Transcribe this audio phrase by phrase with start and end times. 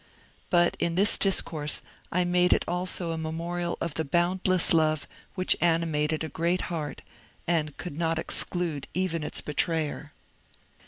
[0.49, 1.79] But in this discourse
[2.11, 7.03] I made it also a memorial of the boundless love which animated a great heart
[7.45, 10.11] and could not exclude even its betrayer.